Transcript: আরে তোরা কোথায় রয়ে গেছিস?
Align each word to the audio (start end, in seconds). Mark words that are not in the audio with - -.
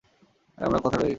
আরে 0.57 0.65
তোরা 0.65 0.79
কোথায় 0.79 0.99
রয়ে 0.99 1.01
গেছিস? 1.01 1.09